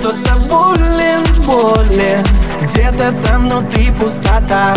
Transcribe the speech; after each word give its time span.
что-то 0.00 0.34
болен, 0.48 1.22
болен 1.46 2.24
Где-то 2.62 3.12
там 3.22 3.46
внутри 3.46 3.90
пустота. 3.90 4.74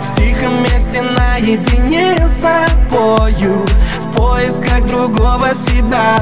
В 0.00 0.16
тихом 0.16 0.62
месте 0.62 1.02
наедине 1.02 2.26
с 2.26 2.42
собою 2.42 3.66
В 4.00 4.16
поисках 4.16 4.86
другого 4.86 5.54
себя. 5.54 6.20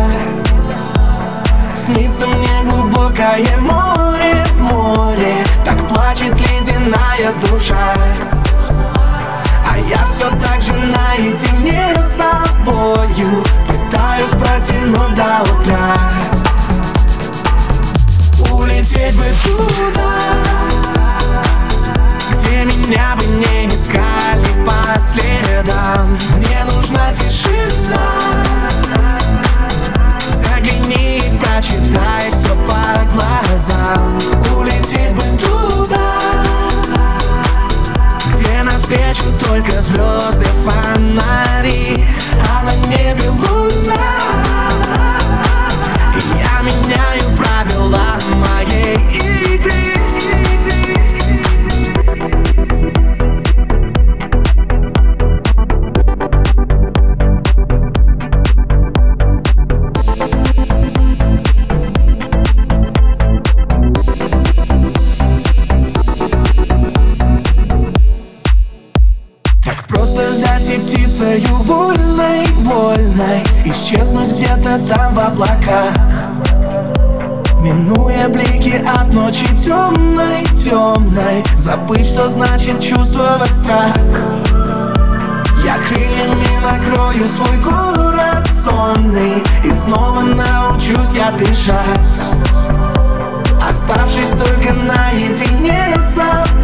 Снится 1.75 2.27
мне 2.27 2.71
глубокое 2.71 3.57
море, 3.59 4.47
море 4.59 5.35
Так 5.65 5.87
плачет 5.89 6.35
ледяная 6.41 7.33
душа. 7.43 7.95
А 9.71 9.79
я 9.79 10.05
все 10.07 10.31
так 10.39 10.63
же 10.63 10.73
наедине 10.73 11.95
с 11.97 12.17
собою 12.17 13.45
навстречу 38.91 39.25
только 39.39 39.81
звезды, 39.83 40.47
фонари 40.65 42.05
А 42.51 42.63
на 42.63 42.75
небе 42.89 43.29
луна 43.29 44.50
птицею 70.81 71.55
вольной, 71.65 72.47
вольной 72.63 73.43
Исчезнуть 73.65 74.33
где-то 74.33 74.79
там 74.89 75.15
в 75.15 75.19
облаках. 75.19 75.95
Минуя 77.61 78.29
блики 78.29 78.83
от 78.87 79.13
ночи 79.13 79.47
темной, 79.57 80.45
темной 80.55 81.45
Забыть, 81.57 82.07
что 82.07 82.29
значит 82.29 82.81
чувствовать 82.81 83.55
страх. 83.55 83.95
Я 85.65 85.77
крыльями 85.77 86.59
накрою 86.63 87.25
свой 87.27 87.59
город 87.59 88.51
сонный 88.51 89.43
И 89.65 89.75
снова 89.75 90.21
научусь 90.23 91.13
я 91.15 91.31
дышать. 91.33 92.35
Оставшись 93.69 94.31
только 94.31 94.73
наедине 94.73 95.95
с 95.99 96.15
собою 96.15 96.60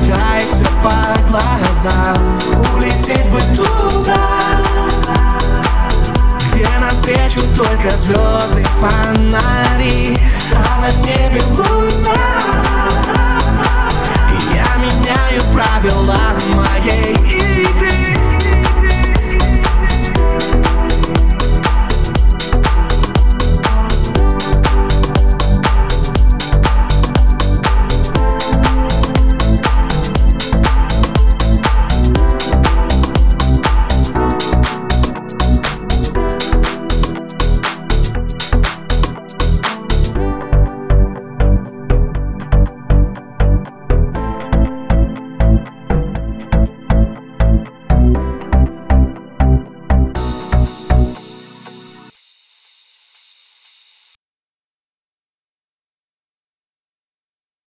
и 0.00 0.10
прочитай 0.10 0.40
все 0.40 0.70
по 0.82 1.28
глазам 1.28 2.38
Улететь 2.74 3.26
бы 3.30 3.40
туда 3.54 4.16
где 6.52 6.68
навстречу 6.78 7.40
только 7.56 7.90
звезды, 7.96 8.64
фонари. 8.80 10.18
А 10.52 10.80
на 10.80 10.90
небе 11.02 11.42
луна 11.56 12.69